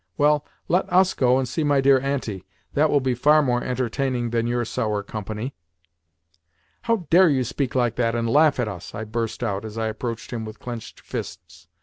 [0.17, 2.43] Well, let US go and see my dear Auntie.
[2.73, 5.53] That will be far more entertaining than your sour company."
[6.81, 9.85] "How dare you speak like that, and laugh at us?" I burst out as I
[9.89, 11.67] approached him with clenched fists.